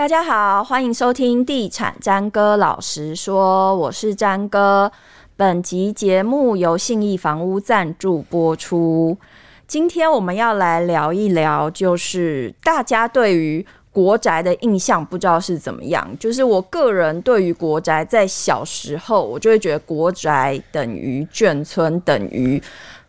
[0.00, 4.90] 大家好，欢迎收听《地产詹哥老实说》，我是詹哥。
[5.36, 9.18] 本集节目由信义房屋赞助播出。
[9.66, 16.08] 今天我们要来聊一聊，就是大家对于国宅的印象，不知道是怎么样。
[16.18, 22.58] 就是我个人对于国宅，在小时候，我就会觉得国宅等于眷村，等于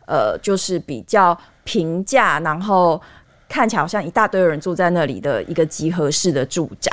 [0.07, 3.01] 呃，就是比较平价，然后。
[3.51, 6.89] 看起来好像一大堆人住在那里的一个集合式的住宅，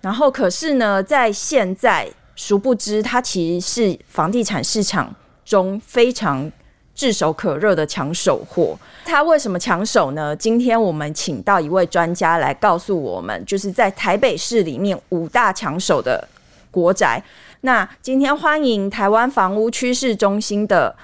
[0.00, 6.50] 然后可是呢，在现在，殊不知它其实是房地产市场中非常
[6.92, 8.76] 炙手可热的抢手货。
[9.04, 10.34] 它为什么抢手呢？
[10.34, 16.26] 今天我们请到一位专家来告诉我们，就是在台北市里面五大抢手的
[16.72, 17.22] 国宅。
[17.60, 20.96] 那今天欢迎台湾房屋趋势中心的。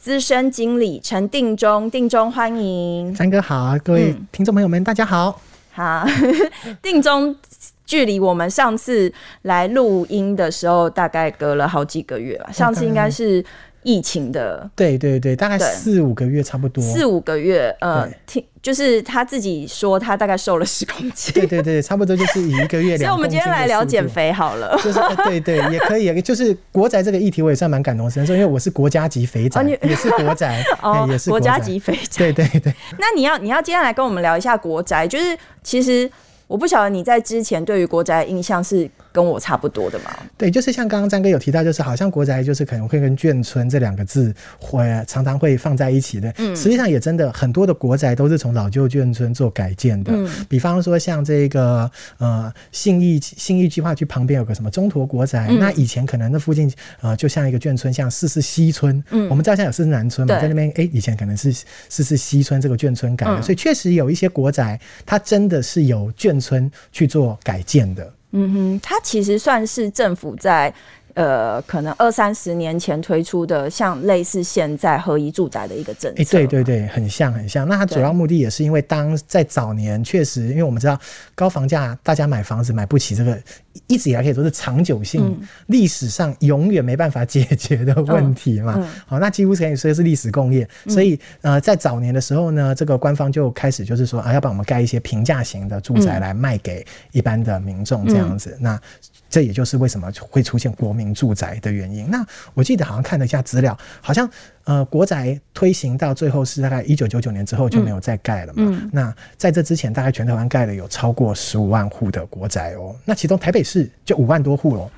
[0.00, 3.14] 资深经理陈定中，定中欢迎。
[3.14, 5.38] 三哥好，各位听众朋友们，嗯、大家好。
[5.72, 6.06] 好，
[6.80, 7.36] 定中
[7.84, 12.50] 距离我们上次来录音的时候，大概隔了好几个月了。
[12.50, 13.44] 上次应该是。
[13.82, 22.98] 疫情的，对对对，大概四五个月差不多，四五个月，呃，听就是他自己说他大概瘦了十公斤，对对对，差不多就是以一个月 两。
[22.98, 32.74] 所以我们今天来聊减肥好了， 就是、呃、对对也可以，就是国宅这个议题我也算蛮感同身受，因为我是国家级肥宅，哦、也是国宅， 哦、欸，也是国家级肥宅，对对对。
[32.98, 36.10] 那你要你要今天来跟我们聊一下国宅，就是其实
[36.46, 38.90] 我不晓得你在之前对于国宅的印象是。
[39.12, 46.32] 跟我差不多的嘛，对，就是像刚刚张哥有提到，就是好像国宅就是可能会跟眷村这两个字会常常会放在一起的。
[46.38, 50.12] 嗯，实际上也真的很多的国宅都是从老旧眷村做改建的。
[50.14, 59.02] 嗯，比方说像这个呃信义信义计划区旁边有个什么中陀国宅，嗯，那以前可能那附近呃就像一个眷村，像四四西村。
[59.10, 61.52] 嗯，我们知道现在有四四南村嘛，在那边哎，欸，以前可能是
[61.88, 68.12] 四四西村这个眷村改的，嗯，所以确实有一些国宅它真的是由眷村去做改建的。
[68.32, 70.72] 嗯哼，它其实算是政府在
[71.20, 76.22] 呃，可能二三十年前推出的，像类似现在合一住宅的一个政策。
[76.22, 77.68] 哎、欸，对对对，很像很像。
[77.68, 80.98] 那它主要目的也是因为当在早年确实，因为我们知道
[81.34, 83.38] 高房价，大家买房子买不起这个。
[83.86, 88.84] 一直以来可以说是长久性历史上永远没办法解决的问题嘛。
[89.06, 90.66] 好，那几乎可以说是历史共业。
[90.88, 98.56] 所以呃，在早年的时候呢，这个官方就开始就是说啊，要帮我们盖一些平价型的住宅来卖给一般的民众这样子。
[98.58, 98.80] 那
[99.30, 102.10] 这也就是为什么会出现国民住宅的原因。
[102.10, 104.28] 那我记得好像看了一下资料，好像。
[104.64, 108.58] 呃，国宅推行到最后是大概一九九九年之后就没有再盖了嘛。
[108.58, 112.94] 嗯嗯、那在这之前，大概全台湾盖了有超过十五万户的国宅哦。
[113.04, 114.88] 那其中台北市就五万多户喽。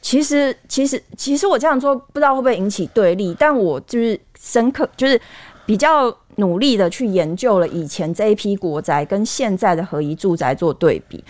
[0.00, 5.20] 其实，其实，其实我这样做不知道会不会引起对立，但我就是深刻，就是
[5.66, 11.24] 比较努力的去研究了以前这一批国宅跟现在的合一住宅做对比。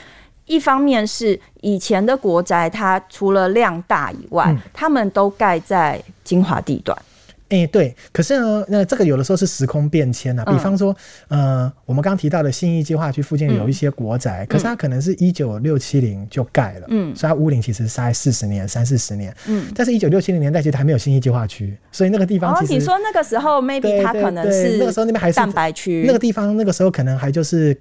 [0.48, 6.97] 一方面是以前的国宅，它除了量大以外，嗯、他们都盖在精华地段。
[7.50, 10.44] 哎、欸，对，可是呢，那这个有的时候是时空变迁啊。
[10.44, 10.94] 比方说，
[11.28, 27.75] 嗯、呃，我们刚刚提到的信义计划区附近有一些国宅，嗯、可是它可能是一九六七零就盖了，嗯，所以它屋龄其实是大概四十年、三四十年，嗯，但是一九六七零年代其实还没有信义计划区，所以那个地方其实、哦、你说那个时候 maybe 它可能是那个时候那边还是蛋白区，那个地方那个时候可能还就是。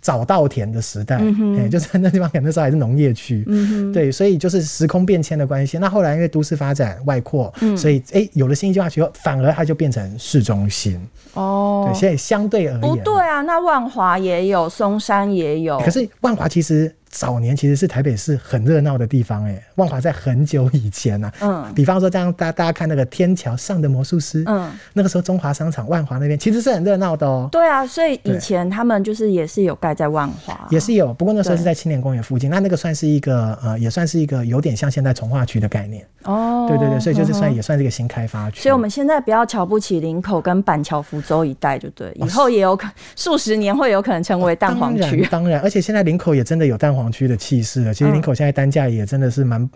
[0.00, 5.78] 早稻田的时代，哎、嗯欸，就在那地方，可能那时候还是农业区，嗯、对，所以就是时空变迁的关系。
[5.78, 11.00] 那后来因为都市发展外扩，嗯、所以哎、欸，有了信义计划区后，反而它就变成市中心。
[11.34, 16.94] 哦，对，现在相对而言，不对啊，那万华也有，松山也有，可是万华其实。
[17.08, 27.48] 早年其实是台北市很热闹的地方，哎，万华在很久以前呐，嗯，比方说这样，大大家看那个天桥上的魔术师，嗯，那个时候中华商场万华那边其实是很热闹的哦。
[27.52, 27.68] 对。
[27.68, 36.02] 啊，所以以前他们就是也是有盖在万华，也是有，不过那时候是在青年公园附近，那那个算是一个呃，也算是一个有点像现在从化区的概念。
[36.24, 36.57] 哦。
[36.68, 38.60] 对对对，所以就是算也算是一个新开发区。
[38.60, 42.86] 所以我们现在不要瞧不起林口跟板桥福州一带，就对，以后也有可
[43.16, 45.00] 数十年会有可能成为蛋黄区。
[45.00, 47.94] 当然，当然，而且现在林口也真的有蛋黄区的气势了。
[47.94, 49.68] 其实林口现在单价也真的是蛮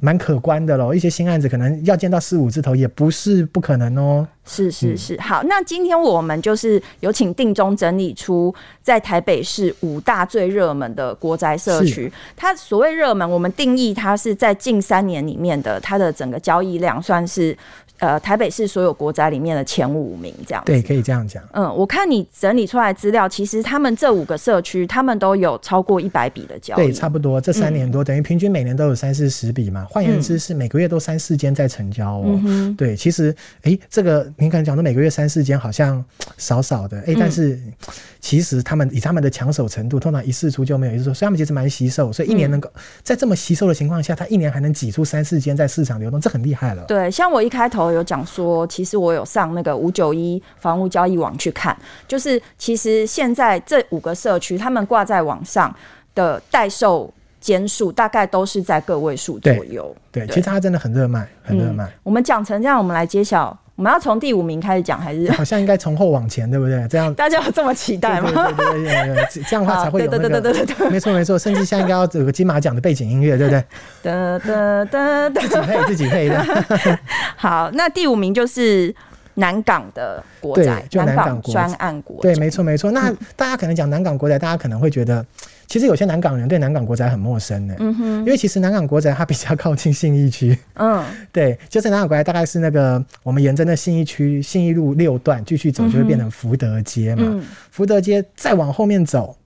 [0.00, 4.26] 蛮可观的喽，一些新案子可能要见到四五字头也不是不可能哦。
[4.44, 8.52] 是是是，好，那今天我们就是有请定中整理出
[8.82, 12.12] 在台北市五大最热门的国宅社区。
[12.34, 17.56] 它所谓热门，我们定义它是在近三年里面的它的整个交易量算是
[18.00, 20.62] 呃台北市所有国宅里面的前五名这样。
[20.66, 21.42] 对，可以这样讲。
[21.52, 26.86] 嗯，我看你整理出来资料，其实他们这五个社区，他们都有超过一百笔的交易。
[26.86, 29.86] 对，差不多这三年多，嗯、等于平均每年都有三四十笔嘛。
[29.88, 32.40] 换言之，是每个月都三四间在成交哦。
[32.44, 36.04] 嗯、对，其实哎、欸，这个您可能讲的每个月三四间好像
[36.36, 37.54] 少少的，哎、欸，但是。
[37.54, 37.72] 嗯
[38.20, 46.84] 其实他们以他们的抢手程度，通常一释出就没有一释出，所以他们其实蛮惜售，所以一年能够、嗯、在这么惜售的情况下，他一年还能挤出三四间在市场流动，这很厉害了。
[46.86, 51.76] 对，像我一开头有讲说，其实我有上那个五九一房屋交易网去看，
[52.06, 55.74] 就是其实现在这五个社区，他们挂在网上
[56.14, 59.94] 的待售间数大概都是在个位数左右。
[60.12, 61.92] 对，对，其实它真的很热卖，很热卖、嗯。
[62.02, 63.56] 我们讲成这样，我们来揭晓。
[63.80, 66.86] 我们要从第五名开始讲，还是 好像应该从后往前，对不对？
[66.86, 68.30] 这样大家有这么期待吗？
[68.30, 70.28] 对对对对对，这样的话才会有那个。
[70.28, 73.64] 对对对对对，没错没错，甚至现在应该要有个金马奖的背景音乐，对不对？
[74.02, 76.44] 哒哒哒哒，自己配自己配的。
[77.36, 78.94] 好，那第五名就是
[79.36, 82.34] 南港的国宅，就南港专案国宅。
[82.34, 82.90] 对，没错没错。
[82.90, 85.24] 那大家可能讲南港国宅，大家可能会觉得。
[85.70, 91.00] 其实有些南港人对南港国宅很陌生呢，嗯哼，因为其实南港国宅它比较靠近信义区，嗯，
[91.30, 97.40] 对，就是南港国宅大概是那个我们沿着那信义区信义路六段继续走，就会变成福德街嘛，嗯、
[97.70, 99.36] 福德街再往后面走，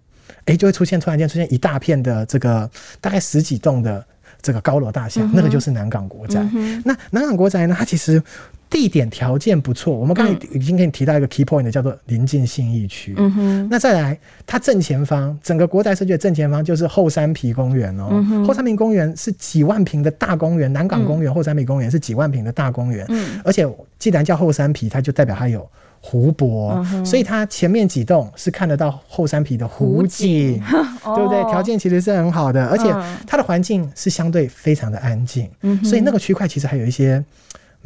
[0.46, 2.70] 哎、欸，就会出现突然间出现一大片的这个
[3.02, 4.02] 大概十几栋的
[4.44, 6.40] 这个高楼大厦，嗯、那个就是南港国宅。
[6.54, 8.22] 嗯、那南港国宅呢，它其实。
[8.70, 13.14] 地点条件不错，我们刚才已经给你提到一个 key point 叫做临近信义区。
[13.16, 18.08] 嗯哼，那再来，它正前方，整个国宅社区的正前方就是后山皮公园哦。
[18.10, 23.06] 嗯、后山皮公园是几万平的大公园，南港公园、嗯、后山皮公园是几万平的大公园。
[23.10, 23.64] 嗯，而且
[24.00, 25.64] 既然叫后山皮，它就代表它有
[26.06, 31.42] 湖泊，嗯、所以它前面几栋是看得到后山皮的湖景，湖景 对不对？
[31.50, 32.94] 条件其实是很好的，而且
[33.26, 35.50] 它的环境是相对非常的安静。
[35.62, 37.24] 嗯，所以那个区块其实还有一些。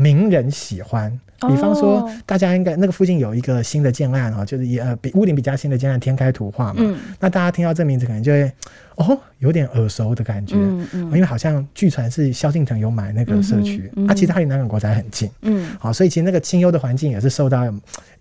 [0.01, 6.77] 名人喜欢，比方说，大家应该那个附近有一个新的建案哦，就是也呃比屋顶比较新的建案天开图画嘛。
[6.79, 8.51] 嗯，那大家听到这名字可能就会
[8.97, 17.73] 哦有点耳熟的感觉，嗯嗯，因为好像据传是萧敬腾有买那个社区，啊，其实它离南港国宅很近，嗯，好，所以其实那个清幽的环境也是受到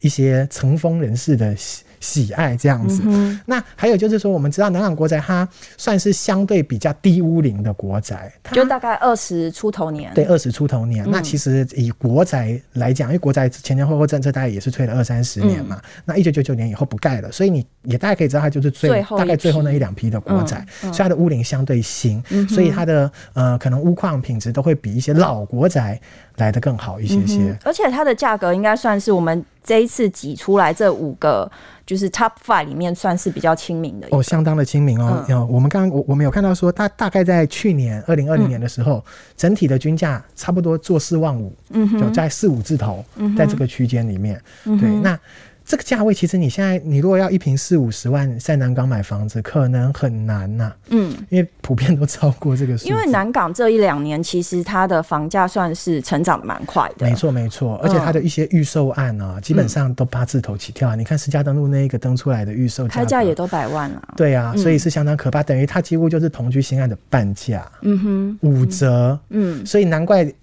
[0.02, 5.48] 一些成风人士的喜喜爱这样子，嗯、那还有就是说，我们知道南港国宅它
[5.78, 10.14] 算是相对比较低屋龄的国宅，就大概二十出头年。
[10.14, 11.06] 对，二十出头年。
[11.06, 15.78] 嗯、那其实以国宅来讲，因为国宅前前后后政策大概也是推了二三十年嘛。
[15.84, 26.00] 嗯、那一九九九年以后不盖了，所以你也大概可以知道，它就是最，最大概最后那一两批的国宅，所以它的屋龄相对新，嗯、所以它的呃可能屋况品质都会比一些老国宅
[26.38, 27.51] 来得更好一些些。
[27.51, 31.51] 嗯、而且它的价格应该算是我们这一次挤出来这五个。
[31.88, 35.24] 就是 Top Five 里面算是比较亲民的哦，相当的亲民哦。
[35.30, 39.04] 嗯、我们刚刚我我们有看到说，它大概在去年二零二零年的时候，嗯、
[39.38, 43.06] 整体的均价差不多做四万五，嗯哼，就在四五字头，
[43.38, 45.18] 在这个区间里面，嗯、对那。
[45.68, 50.75] 这个价位其实你现在你如果要一平四五十万在南港买房子，可能很难呐、啊。
[50.92, 52.88] 嗯，因为普遍都超过这个数。
[52.88, 57.06] 因为南港这一两年其实它的房价算是成长的蛮快的。
[57.06, 60.88] 没错没错，而且它的一些预售案啊，嗯、基本上都八字头起跳。
[60.88, 64.02] 啊、你看实价登录那一个登出来的预售价，开价也都百万了。
[64.16, 67.69] 对啊，所以是相当可怕，嗯、等于它几乎就是同居新案的半价。
[67.81, 69.19] 嗯哼，五折。
[69.31, 70.34] 嗯，所以难怪。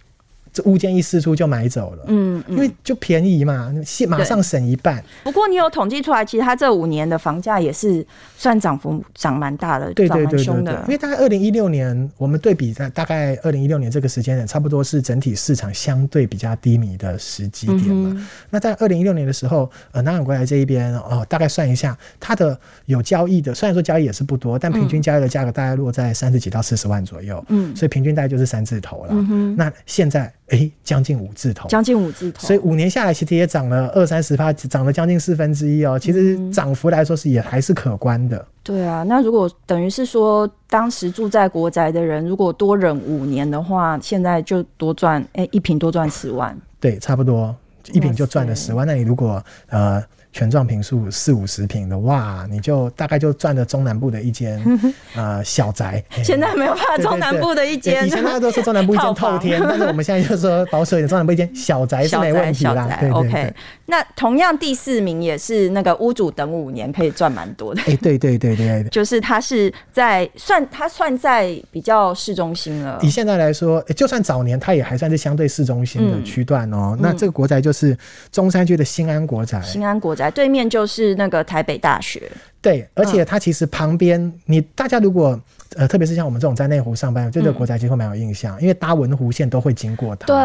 [0.55, 3.75] 这物件一释出就买走了，嗯，嗯，因为就便宜嘛，
[4.09, 5.03] 马上省一半。
[5.25, 8.07] 不过你有统计出来，其实它这五年的房价也是
[8.37, 10.75] 算涨幅涨蛮大的，对对对对对。
[10.85, 18.13] 因为大概二零一六年，我们对比在大概二零一六年这个时间点，差不多是整体市场相对比较低迷的时机点嘛。
[18.15, 29.09] 嗯、那在二零一六年的时候，呃，南港国宅这一边哦，大概算一下，它的有交易的，虽然说交易也是不多，但平均交易的价格大概落在三十几到四十万左右，嗯，所以平均大概就是三字头了。
[29.11, 30.33] 嗯哼，那现在。
[30.49, 35.99] 哎，将近五字头，将近五字头，所以五年下来，其实也涨了二三十趴，涨了将近四分之一哦。
[35.99, 38.47] 其实涨幅来说是也还是可观的。
[38.63, 46.57] 对啊，那如果等于是说，当时住在国宅的人，如果多忍五年的话，现在就多赚哎一平多赚十万。
[46.79, 47.55] 对，差不多
[47.93, 48.87] 一平就赚了十万。
[48.87, 50.03] 那你如果呃。
[50.35, 54.61] 全幢坪数四五十平的哇，你就大概就赚了中南部的一间
[55.15, 56.03] 呃小宅。
[56.25, 62.99] 现在没有办法 中南部的一间，以前大家都说中南部一间 透天，但是我们现在就说保守一点，中南部一间小宅是没问题啦。
[62.99, 63.55] 对对对。
[63.87, 67.81] 那同样第四名也是那个屋主等五年可以赚蛮多的。
[67.83, 72.99] 哎，对对对对，就是他是在算他算在比较市中心了。
[73.03, 76.99] 以现在来说，就算早年他也还算是相对市中心的区段哦。
[76.99, 77.97] 那这个国宅就是
[78.33, 79.63] 中山区的新安国宅。
[79.63, 80.24] 新安国宅。
[80.25, 82.31] 宅，对面就是那个台北大学。
[82.61, 85.39] 对，而且它其实旁边，嗯、你大家如果
[85.77, 90.27] 呃，特别是像我们这种在内湖上班，对这个国宅其实会蛮有印象，嗯、因为搭文湖线都会经过它。
[90.27, 90.37] 对，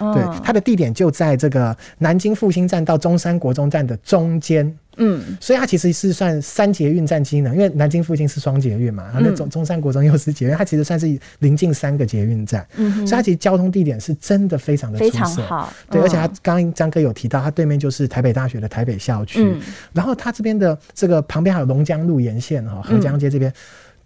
[0.00, 4.76] 嗯、对，它的地点就在这个南京复兴站到中山国中站的中间。
[4.98, 12.66] 嗯，所以它其实是算三捷运站机能，因为南京附近是双捷运嘛，然后那中中山国中又是捷运，它其实算是临近三个捷运站。
[12.76, 15.72] 嗯，所以它其实交通地点是真的非常的出色，非常好。
[15.90, 19.60] 对，而且它刚刚张哥有提到，它对面就是台北大学的台北校区，嗯、
[19.92, 23.50] 然后它这边的这个旁边还有龙江路沿线哈，河江街这边。
[23.50, 23.54] 嗯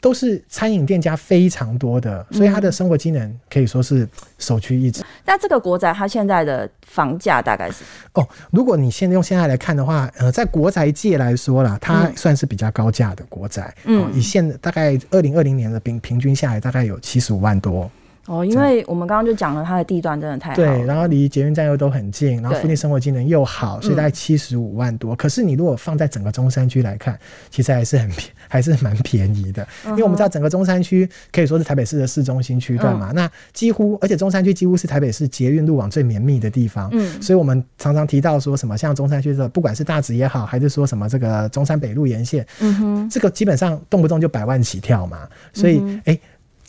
[0.03, 4.07] 都是餐饮店家非常多的，所以它的生活机能可以说是
[4.37, 5.01] 首屈一指。
[5.01, 5.05] 嗯。
[5.25, 7.85] 那这个国宅它现在的房价大概是？
[8.15, 13.73] 哦，如果你现在用现在来看的话，呃，在国宅界来说啦，它算是比较高价的国宅。
[13.85, 17.89] 嗯，以现大概二零二零年的平平均下来，大概有七十五万多。
[18.27, 20.57] 哦，因为我们刚刚就讲了，它的地段真的太好。
[20.57, 25.13] 对，然后离捷运站又都很近，然后附近生活机能又好，所以大概七十五万多。
[25.13, 27.19] 嗯、可是你如果放在整个中山区来看，
[27.51, 29.67] 其实还是很便， 还是蛮便宜的。
[29.85, 36.89] 嗯、因为我们知道整个中山区可以说是台北市的市中心区段嘛，嗯、那几乎而且中山区几乎是台北市捷运路网最绵密的地方。
[36.93, 45.29] 嗯，所以我们常常提到说什么像中山区的，不管是大直也好，还是说什么这个中山北路沿线，嗯哼，这个基本上动不动就百万起跳嘛。
[45.53, 46.15] 所以，哎、嗯。
[46.15, 46.21] 欸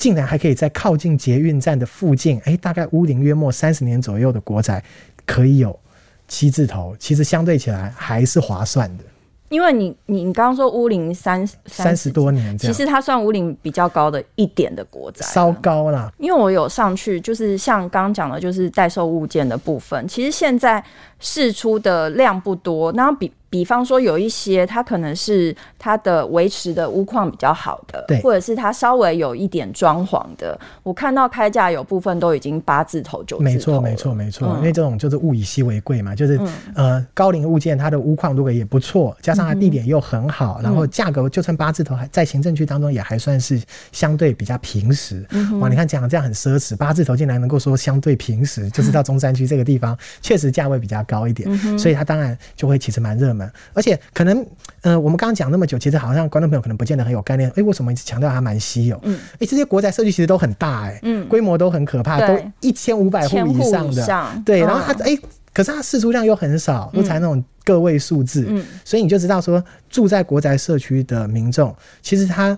[0.03, 4.83] 竟然还可以在靠近捷运站的附近，哎、欸，大概屋龄约莫三十年左右的国宅，
[5.25, 5.79] 可以有
[6.27, 9.03] 七字头，其实相对起来还是划算的。
[9.47, 16.11] 因为你你你刚刚说屋龄三三十多年，其实它算屋龄比较高的一点的国宅，稍高啦。
[16.17, 20.83] 因为我有上去，就是像刚刚讲的，就是代售物件的部分，其实现在
[21.21, 23.31] 释出的量不多，然后比。
[23.53, 30.59] 比方说有一些，它可能是它的维持的屋况比较好的，对，或者是它稍微有一点装潢的。
[30.81, 33.51] 我看到开价有部分都已经八字头九字头。
[33.51, 34.47] 没错，没错，没错。
[34.47, 45.23] 嗯、因为这种就是物以稀为贵嘛，就是、嗯、呃高龄物件，它的屋况如果也不错，加上它地点又很好，嗯、然后价格就算八字头，还在行政区当中也还算是相对比较平实。
[45.29, 53.42] 嗯、哇，你看讲这样很奢侈，八字头竟然能够说相对平实，就是到中山区这个地方确实价位比较高一点，嗯、所以它当然就会其实蛮热门。
[53.73, 54.45] 而且可能，
[54.81, 57.49] 呃，我们刚刚讲那么久，其实好像观众朋友可能不见得很有概念。
[57.51, 58.99] 哎、欸，为什么一直强调它蛮稀有？
[59.03, 64.59] 嗯，哎、欸，这些国宅社区其实都很大、欸，哎，嗯，规模都很可怕，都一千五百户以上的，上对。
[64.59, 65.17] 然后它，哎、
[65.53, 72.57] 可是它释出量又很少，都才那种个位数字，嗯，所以你就知道说，住在国宅社区的民众，其实他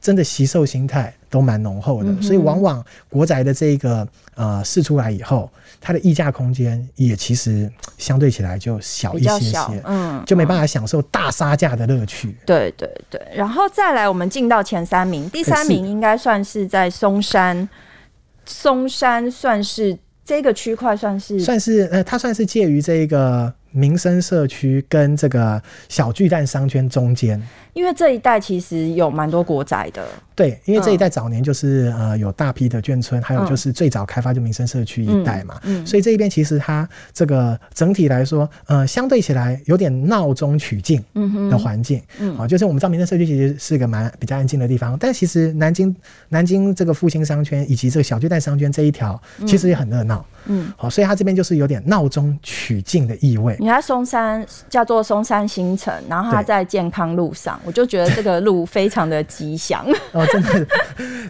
[0.00, 5.50] 真的惜售心态都蛮浓厚的，嗯、所以往往国宅的这个呃试出来以后。
[5.78, 12.34] 它的溢价空间也其实相对起来就小一些些，嗯，就没办法享受大杀价的乐趣。
[12.44, 17.68] 对对对，然后再来，我们进到前三名，第三名应该算是在松山，
[18.46, 23.52] 松山算是这个区块，算是算是呃，它算是介于这个。
[23.76, 27.40] 民生社区跟这个小巨蛋商圈中间，
[27.74, 30.06] 因为这一带其实有蛮多国宅的。
[30.34, 41.02] 对，因为这一带早年就是、嗯、呃有大批的眷村，还有就是最早开发就民生社区一带嘛，嗯嗯、所以这一边其实它这个整体来说，呃，相对起来有点闹中取静
[41.50, 42.02] 的环境。
[42.18, 45.94] 嗯，就是我们知道民生社区其实是个蛮比较安静的地方，但其实南京
[46.28, 50.24] 南京这个复兴商圈以及这个小巨蛋商圈这一条，其实也很热闹。
[50.48, 53.56] 嗯，好，所以它这边就是有点闹中取静的意味。
[53.66, 59.84] 你看松山叫做松山新城，然后它在健康路上，我就觉得这个路非常的吉祥。
[60.14, 60.66] 哦，真的，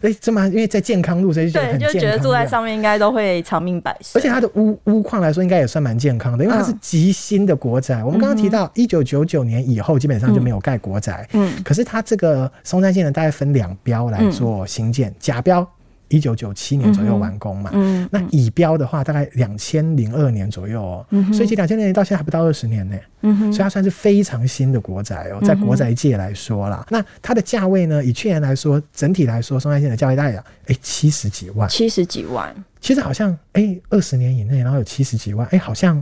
[0.02, 4.20] 哎、欸，这么因为在健康路，所以就对，就觉得住在上面应该都会长命百岁。
[4.20, 8.02] 而且它的屋屋况来说，应该也算蛮健康的，因为它是极新的国宅。
[8.02, 11.26] 嗯、我们刚刚提到一九九九年以后，基本上就没有盖国宅。
[11.32, 15.66] 嗯，可是它这个松山新城大概分两标来做新建，甲标。
[16.08, 23.52] 一九九七年左右完工嘛，嗯嗯、那以标的话大概两千零二年左右哦，嗯、所以其实两千年到现在还不到二十年呢，嗯、哼。
[23.52, 30.36] 所以它算是非常新的国宅哦，在国宅界来说啦，嗯、那它的价位呢，以去年来说，整体来说，松山线的价位大概
[30.66, 36.00] 哎七十几万，七十几万，其实好像哎二十年以内，然后有七十几万，哎好像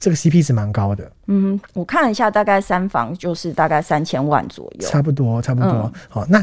[0.00, 6.42] 这个 CP 值蛮高的，嗯，我看了一下，大概三房就是大概三千万左右，差不多差不多，嗯、好，那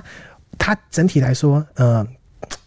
[0.59, 2.05] 它整体来说，呃。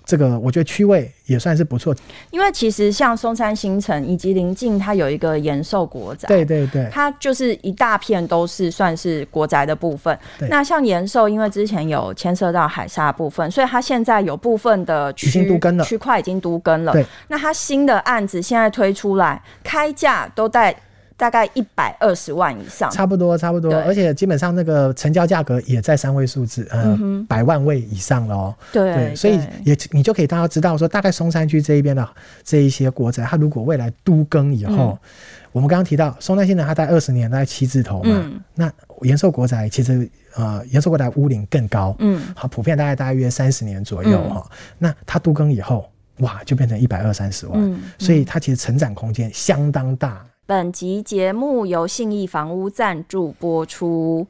[0.04, 1.92] 这个我觉得区位也算是不错，
[2.30, 10.16] 因为其实像松山新城以及邻近，它有一个延寿国宅，对对对，它就是一大片都是算是国宅的部分。
[10.48, 15.28] 那像延寿，因为之前有牵涉到海沙部分，所以它现在有部分的区
[15.84, 16.92] 区块已经都更了。
[16.92, 20.72] 对，那它新的案子现在推出来，开价都在
[21.16, 28.54] 大概一百二十万以上，差不多差不多，而且基本上那个成交价格也在三位数字，呃、嗯，百万位以上了哦。
[28.72, 32.06] 对，对，所以也你就可以大家知道说，大概松山区这一边的
[32.44, 35.08] 这一些国宅，它如果未来都更以后，嗯、
[35.52, 38.70] 我们刚刚提到松山现在它在二十年大概七字头嘛，嗯、那
[39.02, 45.90] 延寿国宅其实呃延寿国宅屋龄更高，嗯，好，普遍大概大约三十年左右哈、嗯，那它都更以后。
[46.20, 50.24] 哇，就变成一百二三十万，嗯，所以它其实成长空间相当大。
[50.48, 54.28] 本集节目由信义房屋赞助播出。